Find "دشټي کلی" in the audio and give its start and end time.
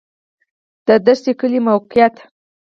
1.05-1.59